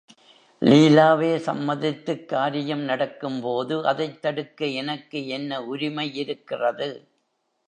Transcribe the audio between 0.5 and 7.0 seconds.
லீலாவே சம்மதித்துக் காரியம் நடக்கும்போது அதைத் தடுக்க எனக்கு என்ன உரிமையிருக்கிறது?